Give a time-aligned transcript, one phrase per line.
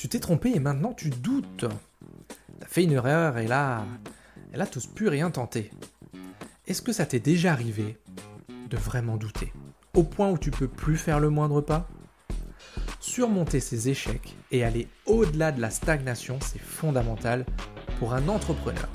[0.00, 1.66] Tu t'es trompé et maintenant tu doutes.
[2.58, 3.84] T'as fait une erreur et là,
[4.54, 5.70] et là t'oses plus rien tenter.
[6.66, 7.98] Est-ce que ça t'est déjà arrivé
[8.70, 9.52] de vraiment douter?
[9.92, 11.86] Au point où tu peux plus faire le moindre pas?
[12.98, 17.44] Surmonter ces échecs et aller au-delà de la stagnation, c'est fondamental
[17.98, 18.88] pour un entrepreneur.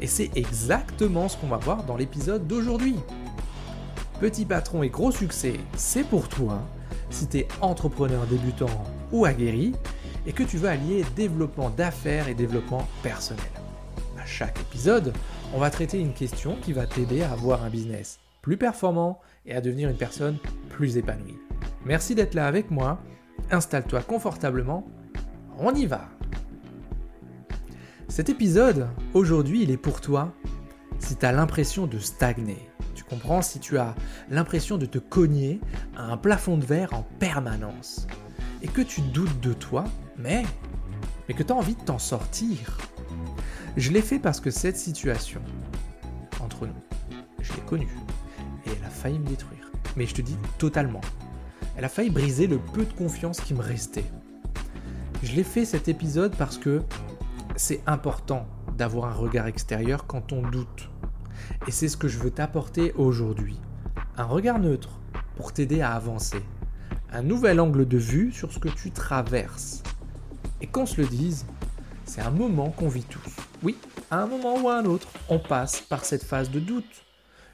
[0.00, 2.96] Et c'est exactement ce qu'on va voir dans l'épisode d'aujourd'hui.
[4.18, 6.60] Petit patron et gros succès, c'est pour toi
[7.08, 9.74] si tu es entrepreneur débutant ou aguerri
[10.26, 13.44] et que tu veux allier développement d'affaires et développement personnel.
[14.20, 15.12] À chaque épisode,
[15.54, 19.54] on va traiter une question qui va t'aider à avoir un business plus performant et
[19.54, 20.38] à devenir une personne
[20.68, 21.38] plus épanouie.
[21.84, 23.00] Merci d'être là avec moi.
[23.50, 24.86] Installe-toi confortablement.
[25.58, 26.08] On y va.
[28.08, 30.32] Cet épisode, aujourd'hui, il est pour toi
[30.98, 32.58] si tu as l'impression de stagner.
[32.94, 33.94] Tu comprends si tu as
[34.28, 35.60] l'impression de te cogner
[35.96, 38.06] à un plafond de verre en permanence
[38.62, 39.84] et que tu doutes de toi
[40.16, 40.44] mais,
[41.28, 42.78] mais que tu as envie de t'en sortir.
[43.76, 45.40] Je l'ai fait parce que cette situation,
[46.40, 46.74] entre nous,
[47.40, 47.96] je l'ai connue.
[48.66, 49.70] Et elle a failli me détruire.
[49.96, 51.00] Mais je te dis totalement.
[51.76, 54.04] Elle a failli briser le peu de confiance qui me restait.
[55.22, 56.82] Je l'ai fait cet épisode parce que
[57.56, 60.90] c'est important d'avoir un regard extérieur quand on doute.
[61.66, 63.60] Et c'est ce que je veux t'apporter aujourd'hui.
[64.16, 65.00] Un regard neutre
[65.36, 66.42] pour t'aider à avancer.
[67.12, 69.82] Un nouvel angle de vue sur ce que tu traverses.
[70.60, 71.44] Et qu'on se le dise,
[72.04, 73.34] c'est un moment qu'on vit tous.
[73.64, 73.76] Oui,
[74.12, 77.04] à un moment ou à un autre, on passe par cette phase de doute.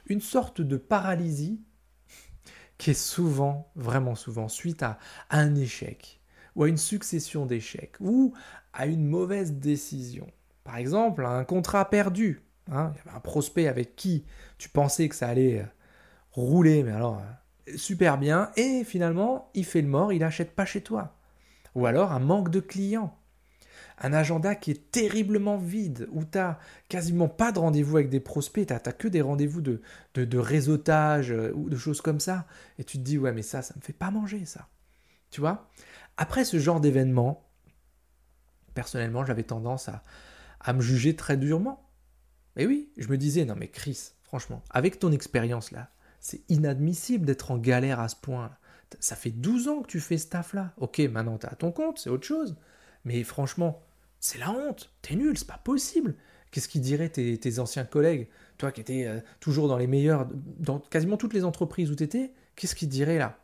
[0.05, 1.59] Une sorte de paralysie
[2.77, 4.99] qui est souvent, vraiment souvent, suite à,
[5.31, 6.21] un échec,
[6.55, 8.33] ou à une succession d'échecs, ou
[8.73, 10.27] à une mauvaise décision.
[10.65, 12.43] Par exemple, un contrat perdu.
[12.71, 14.23] Hein, il y avait un prospect avec qui
[14.59, 15.65] tu pensais que ça allait euh,
[16.31, 17.31] rouler, mais alors euh,
[17.75, 21.15] super bien, et finalement, il fait le mort, il n'achète pas chez toi.
[21.75, 23.17] Ou alors un manque de clients.
[23.99, 28.19] Un agenda qui est terriblement vide, où tu n'as quasiment pas de rendez-vous avec des
[28.19, 29.81] prospects, tu n'as que des rendez-vous de,
[30.13, 32.45] de, réseautage euh, ou de choses comme ça.
[32.77, 34.67] Et tu te dis, ouais, mais ça, ça ne me fait pas manger, ça.
[35.31, 35.67] Tu vois?
[36.15, 37.49] Après ce genre d'événement,
[38.75, 40.03] personnellement, j'avais tendance à,
[40.59, 41.89] à me juger très durement.
[42.55, 45.89] Et oui, je me disais, non mais Chris, franchement, avec ton expérience là,
[46.19, 48.51] c'est inadmissible d'être en galère à ce point.
[48.99, 50.73] Ça fait 12 ans que tu fais ce taf-là.
[50.77, 52.55] Ok, maintenant t'es à ton compte, c'est autre chose.
[53.05, 53.83] Mais franchement,
[54.19, 54.91] c'est la honte.
[55.01, 56.15] T'es nul, c'est pas possible.
[56.51, 58.29] Qu'est-ce qu'ils diraient tes, anciens collègues?
[58.57, 62.33] Toi qui étais euh, toujours dans les meilleurs, dans quasiment toutes les entreprises où t'étais,
[62.55, 63.39] qu'est-ce qu'ils diraient là?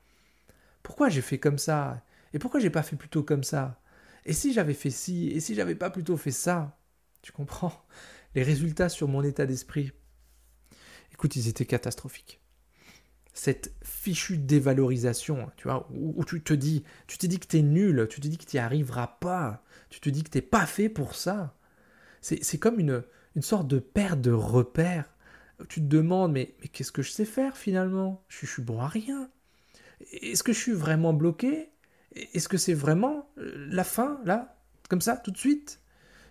[0.82, 2.02] Pourquoi j'ai fait comme ça?
[2.34, 3.80] Et pourquoi j'ai pas fait plutôt comme ça?
[4.26, 5.28] Et si j'avais fait ci?
[5.30, 6.78] Et si j'avais pas plutôt fait ça?
[7.22, 7.86] Tu comprends?
[8.36, 9.92] Les résultats sur mon état d'esprit,
[11.12, 12.43] écoute, ils étaient catastrophiques
[13.34, 18.08] cette fichue dévalorisation, tu vois, où, tu te dis, tu te dis que t'es nul,
[18.10, 20.90] tu te dis que tu n'y arriveras pas, tu te dis que t'es pas fait
[20.90, 21.56] pour ça.
[22.22, 23.04] C'est comme une,
[23.36, 25.10] une sorte de perte de repère.
[25.68, 28.24] Tu te demandes, mais, mais qu'est-ce que je sais faire finalement?
[28.30, 29.30] Je, je suis bon à rien.
[30.12, 31.70] Est-ce que je suis vraiment bloqué?
[32.14, 34.58] Est-ce que c'est vraiment euh, la fin, là,
[34.90, 35.80] comme ça, tout de suite?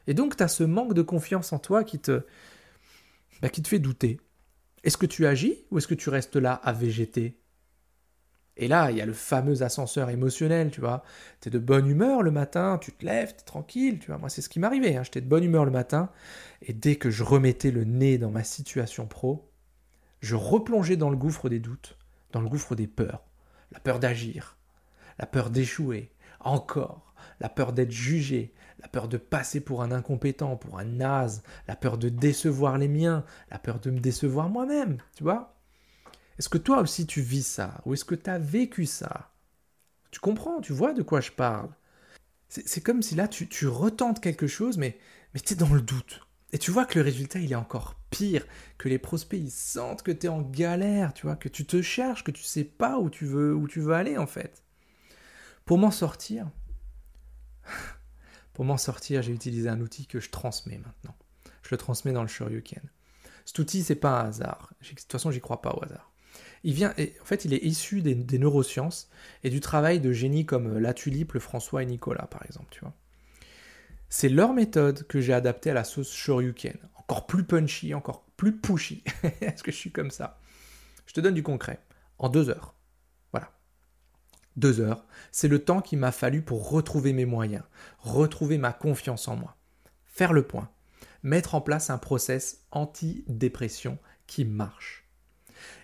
[0.07, 2.23] Et donc, tu as ce manque de confiance en toi qui te,
[3.41, 4.21] bah, qui te fait douter.
[4.85, 7.39] Est-ce que tu agis ou est-ce que tu restes là à végéter?
[8.57, 11.05] Et là, il y a le fameux ascenseur émotionnel, tu vois.
[11.41, 14.19] Tu es de bonne humeur le matin, tu te lèves, tu es tranquille, tu vois.
[14.19, 14.97] Moi, c'est ce qui m'arrivait.
[14.97, 15.05] Hein.
[15.05, 16.11] J'étais de bonne humeur le matin.
[16.61, 19.51] Et dès que je remettais le nez dans ma situation pro,
[20.21, 21.97] je replongeais dans le gouffre des doutes,
[22.33, 23.25] dans le gouffre des peurs.
[23.71, 24.59] La peur d'agir,
[25.19, 30.57] la peur d'échouer, encore, la peur d'être jugé, la peur de passer pour un incompétent,
[30.57, 34.99] pour un naze, la peur de décevoir les miens, la peur de me décevoir moi-même,
[35.17, 35.55] tu vois?
[36.39, 37.81] Est-ce que toi aussi tu vis ça?
[37.85, 39.31] Ou est-ce que tu as vécu ça?
[40.11, 41.71] Tu comprends, tu vois de quoi je parle?
[42.49, 44.99] C'est comme si là tu, retentes quelque chose, mais,
[45.33, 46.21] mais tu es dans le doute.
[46.53, 48.45] Et tu vois que le résultat, il est encore pire,
[48.77, 51.81] que les prospects, ils sentent que tu es en galère, tu vois, que tu te
[51.81, 54.63] cherches, que tu sais pas où tu veux, où tu veux aller en fait.
[55.65, 56.51] Pour m'en sortir,
[58.55, 61.17] pour m'en sortir, j'ai utilisé un outil que je transmets maintenant.
[61.63, 62.83] Je le transmets dans le Shoryuken.
[63.45, 64.73] Cet outil, c'est pas un hasard.
[64.81, 66.13] De toute façon, j'y crois pas au hasard.
[66.65, 69.11] Il vient, en fait, il est issu des, neurosciences
[69.43, 72.81] et du travail de génies comme La Tulipe, le François et Nicolas, par exemple, tu
[72.81, 72.95] vois.
[74.09, 76.77] C'est leur méthode que j'ai adaptée à la sauce Shoryuken.
[76.97, 79.03] Encore plus punchy, encore plus pushy.
[79.41, 80.39] Est-ce que je suis comme ça?
[81.07, 81.81] Je te donne du concret.
[82.19, 82.75] En deux heures,
[84.57, 87.65] deux heures, c'est le temps qu'il m'a fallu pour retrouver mes moyens,
[87.99, 89.57] retrouver ma confiance en moi,
[90.05, 90.71] faire le point,
[91.23, 95.09] mettre en place un process anti-dépression qui marche.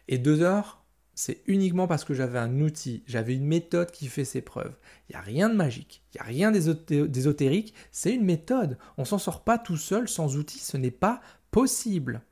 [0.08, 0.84] Et deux heures,
[1.14, 4.76] c'est uniquement parce que j'avais un outil, j'avais une méthode qui fait ses preuves.
[5.08, 8.78] Il n'y a rien de magique, il n'y a rien d'ésotérique, c'est une méthode.
[8.98, 11.20] On s'en sort pas tout seul sans outil, ce n'est pas
[11.50, 12.22] possible.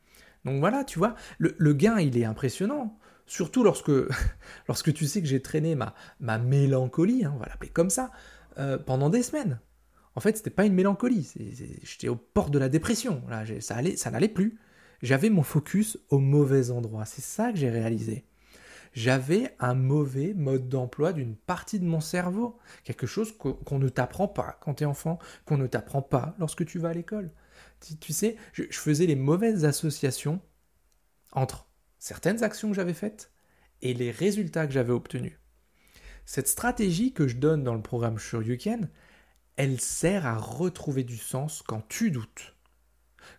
[0.44, 2.96] Donc voilà, tu vois, le, gain, il est impressionnant.
[3.26, 3.90] Surtout lorsque,
[4.68, 8.10] lorsque tu sais que j'ai traîné ma, ma mélancolie, hein, on va l'appeler comme ça,
[8.58, 9.60] euh, pendant des semaines.
[10.14, 11.30] En fait, c'était pas une mélancolie,
[11.82, 13.22] j'étais au port de la dépression.
[13.28, 14.58] Là, ça, allait, ça n'allait plus.
[15.02, 17.04] J'avais mon focus au mauvais endroit.
[17.04, 18.24] C'est ça que j'ai réalisé
[18.96, 22.58] j'avais un mauvais mode d'emploi d'une partie de mon cerveau.
[22.82, 26.64] Quelque chose qu'on ne t'apprend pas quand tu es enfant, qu'on ne t'apprend pas lorsque
[26.64, 27.30] tu vas à l'école.
[28.00, 30.40] Tu, sais, je, faisais les mauvaises associations
[31.32, 31.65] entre
[31.98, 33.30] certaines actions que j'avais faites
[33.82, 35.38] et les résultats que j'avais obtenus.
[36.24, 38.80] Cette stratégie que je donne dans le programme Can,
[39.56, 42.54] elle sert à retrouver du sens quand tu doutes.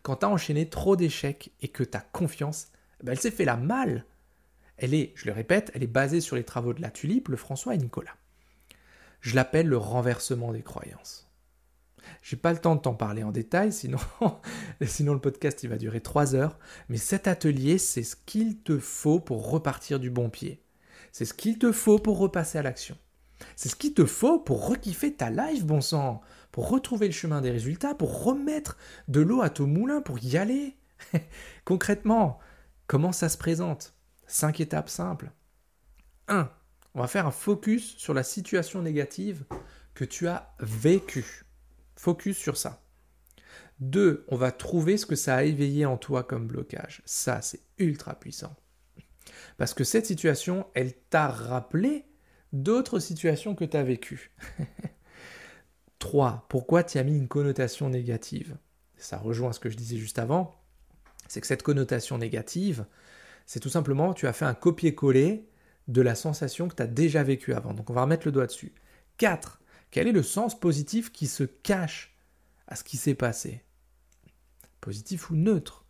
[0.03, 2.67] Quand tu as enchaîné trop d'échecs et que ta confiance,
[3.03, 4.05] ben elle s'est fait la mal
[4.77, 7.37] elle est, je le répète, elle est basée sur les travaux de la tulipe, le
[7.37, 8.15] François et Nicolas.
[9.21, 11.26] Je l'appelle le renversement des croyances.
[12.21, 13.99] J'ai pas le temps de t'en parler en détail, sinon,
[14.85, 16.57] sinon le podcast il va durer trois heures.
[16.89, 20.63] Mais cet atelier, c'est ce qu'il te faut pour repartir du bon pied.
[21.11, 22.97] C'est ce qu'il te faut pour repasser à l'action.
[23.55, 26.21] C'est ce qu'il te faut pour rekiffer ta life, bon sang,
[26.51, 28.77] pour retrouver le chemin des résultats, pour remettre
[29.07, 30.75] de l'eau à ton moulin, pour y aller.
[31.65, 32.39] Concrètement,
[32.87, 33.93] comment ça se présente?
[34.27, 35.31] Cinq étapes simples.
[36.27, 36.49] 1.
[36.95, 39.45] On va faire un focus sur la situation négative
[39.93, 41.46] que tu as vécue.
[41.97, 42.81] Focus sur ça.
[43.79, 44.25] 2.
[44.29, 47.01] On va trouver ce que ça a éveillé en toi comme blocage.
[47.05, 48.55] Ça, c'est ultra puissant.
[49.57, 52.05] Parce que cette situation, elle t'a rappelé
[52.53, 54.31] d'autres situations que tu as vécues.
[55.99, 56.45] 3.
[56.49, 58.57] Pourquoi tu as mis une connotation négative?
[58.97, 60.55] Ça rejoint ce que je disais juste avant.
[61.27, 62.85] C'est que cette connotation négative,
[63.45, 65.49] c'est tout simplement, tu as fait un copier-coller
[65.87, 67.73] de la sensation que tu as déjà vécue avant.
[67.73, 68.73] Donc on va remettre le doigt dessus.
[69.17, 69.59] 4.
[69.91, 72.15] Quel est le sens positif qui se cache
[72.67, 73.63] à ce qui s'est passé?
[74.81, 75.85] Positif ou neutre?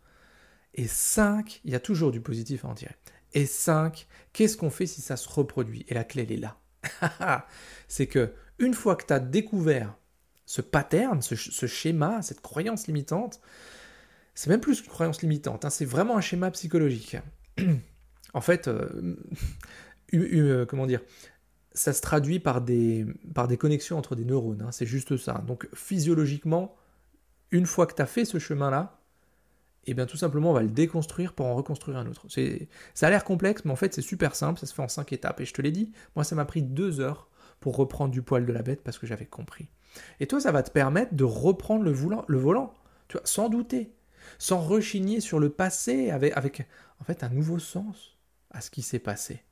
[0.74, 1.60] Et 5.
[1.64, 2.94] Il y a toujours du positif à en tirer.
[3.32, 4.06] Et 5.
[4.32, 5.84] Qu'est-ce qu'on fait si ça se reproduit?
[5.88, 7.46] Et la clé, elle est là.
[7.88, 9.96] c'est que une fois que tu as découvert
[10.46, 13.40] ce pattern, ce, schéma, cette croyance limitante,
[14.34, 17.16] c'est même plus qu'une croyance limitante, hein, c'est vraiment un schéma psychologique.
[18.34, 19.16] en fait, euh,
[20.14, 21.02] euh, comment dire,
[21.78, 24.62] ça se traduit par des, par des connexions entre des neurones.
[24.62, 25.42] Hein, c'est juste ça.
[25.46, 26.74] Donc physiologiquement,
[27.50, 29.00] une fois que tu as fait ce chemin-là,
[29.86, 32.26] eh bien tout simplement on va le déconstruire pour en reconstruire un autre.
[32.94, 35.12] Ça a l'air complexe, mais en fait c'est super simple, ça se fait en cinq
[35.12, 35.40] étapes.
[35.40, 37.28] Et je te l'ai dit, moi ça m'a pris deux heures
[37.60, 39.68] pour reprendre du poil de la bête parce que j'avais compris.
[40.20, 42.74] Et toi, ça va te permettre de reprendre le volant, le volant
[43.08, 43.94] tu vois, sans douter
[44.38, 46.68] sans rechigner sur le passé, avec, avec
[47.00, 48.18] en fait un nouveau sens
[48.50, 49.42] à ce qui s'est passé.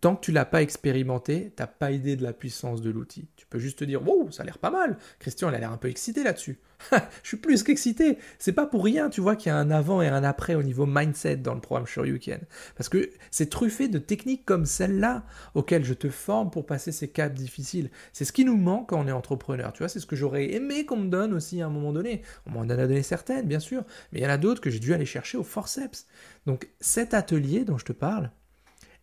[0.00, 3.28] Tant que tu l'as pas expérimenté, tu n'as pas idée de la puissance de l'outil.
[3.34, 4.96] Tu peux juste te dire, wow, ça a l'air pas mal.
[5.18, 6.60] Christian, il a l'air un peu excité là-dessus.
[6.92, 8.18] je suis plus qu'excité.
[8.38, 10.62] C'est pas pour rien, tu vois, qu'il y a un avant et un après au
[10.62, 12.38] niveau mindset dans le programme Can.
[12.76, 15.24] Parce que c'est truffé de techniques comme celle-là
[15.54, 17.90] auxquelles je te forme pour passer ces caps difficiles.
[18.12, 19.72] C'est ce qui nous manque quand on est entrepreneur.
[19.72, 22.22] Tu vois, c'est ce que j'aurais aimé qu'on me donne aussi à un moment donné.
[22.46, 24.78] On m'en a donné certaines, bien sûr, mais il y en a d'autres que j'ai
[24.78, 26.06] dû aller chercher au forceps.
[26.46, 28.30] Donc cet atelier dont je te parle,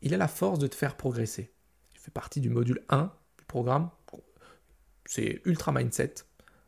[0.06, 1.52] il a la force de te faire progresser.
[1.96, 3.90] Il fait partie du module 1 du programme.
[5.06, 6.14] C'est ultra mindset,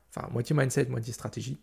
[0.09, 1.57] enfin moitié mindset, moitié stratégie.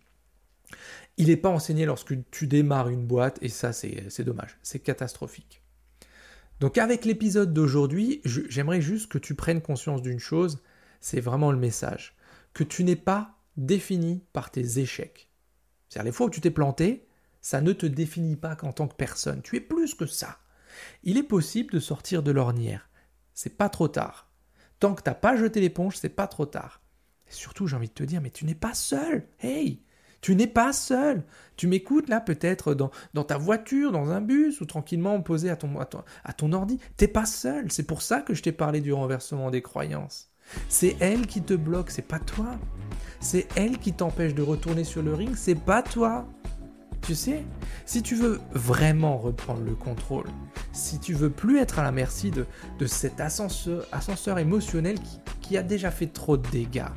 [1.16, 5.60] Il n'est pas enseigné lorsque tu démarres une boîte et ça c'est dommage, c'est catastrophique.
[6.60, 10.62] Donc avec l'épisode d'aujourd'hui, j'aimerais juste que tu prennes conscience d'une chose,
[11.00, 12.16] c'est vraiment le message,
[12.54, 15.28] que tu n'es pas défini par tes échecs.
[15.88, 17.06] C'est-à-dire les fois où tu t'es planté,
[17.40, 20.38] ça ne te définit pas qu'en tant que personne, tu es plus que ça.
[21.02, 22.88] Il est possible de sortir de l'ornière.
[23.32, 24.30] C'est pas trop tard.
[24.80, 26.80] Tant que t'as pas jeté l'éponge, c'est pas trop tard.
[27.28, 29.26] Et surtout, j'ai envie de te dire, mais tu n'es pas seul.
[29.40, 29.82] Hey,
[30.20, 31.24] tu n'es pas seul.
[31.56, 35.78] Tu m'écoutes là, peut-être dans, ta voiture, dans un bus ou tranquillement posé à ton,
[35.78, 36.78] à ton ordi.
[36.96, 37.70] T'es pas seul.
[37.70, 40.30] C'est pour ça que je t'ai parlé du renversement des croyances.
[40.68, 42.58] C'est elle qui te bloque, c'est pas toi.
[43.20, 46.26] C'est elle qui t'empêche de retourner sur le ring, c'est pas toi.
[47.04, 47.44] Tu sais,
[47.84, 50.24] si tu veux vraiment reprendre le contrôle,
[50.72, 52.46] si tu veux plus être à la merci de,
[52.86, 56.88] cet ascenseur, émotionnel qui, qui a déjà fait trop de dégâts,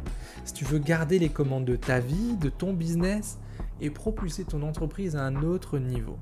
[0.45, 3.37] si tu veux garder les commandes de ta vie, de ton business
[3.81, 6.17] et propulser ton entreprise à un autre niveau,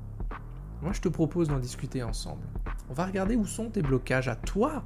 [0.82, 2.48] moi je te propose d'en discuter ensemble.
[2.89, 4.84] On va regarder où sont tes blocages à toi.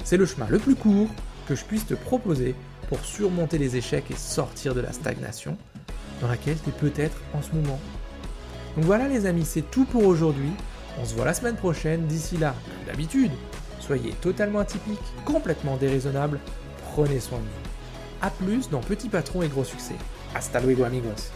[0.05, 1.09] C'est le chemin le plus court
[1.49, 2.55] que je puisse te proposer
[2.89, 5.57] pour surmonter les échecs et sortir de la stagnation
[6.21, 7.81] dans laquelle tu es peut-être en ce moment.
[8.77, 10.53] Donc voilà les amis, c'est tout pour aujourd'hui.
[11.01, 12.07] On se voit la semaine prochaine.
[12.07, 13.33] D'ici là, comme d'habitude,
[13.81, 16.41] soyez totalement atypique, complètement déraisonnable.
[16.93, 18.27] Prenez soin de vous.
[18.27, 19.97] A plus dans Petit Patron et Gros Succès.
[20.35, 21.31] Hasta luego amigos.